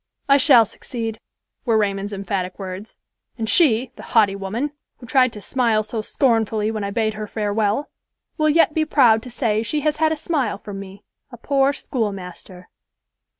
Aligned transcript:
"I 0.27 0.37
shall 0.37 0.65
succeed," 0.65 1.19
were 1.63 1.77
Raymond's 1.77 2.11
emphatic 2.11 2.57
words; 2.57 2.97
"and 3.37 3.47
she, 3.47 3.91
the 3.97 4.01
haughty 4.17 4.35
woman, 4.35 4.71
who 4.97 5.05
tried 5.05 5.31
to 5.33 5.41
smile 5.41 5.83
so 5.83 6.01
scornfully 6.01 6.71
when 6.71 6.83
I 6.83 6.89
bade 6.89 7.13
her 7.13 7.27
farewell, 7.27 7.91
will 8.35 8.49
yet 8.49 8.73
be 8.73 8.83
proud 8.83 9.21
to 9.21 9.29
say 9.29 9.61
she 9.61 9.81
has 9.81 9.97
had 9.97 10.11
a 10.11 10.17
smile 10.17 10.57
from 10.57 10.79
me, 10.79 11.03
a 11.31 11.37
poor 11.37 11.71
school 11.71 12.11
master." 12.11 12.67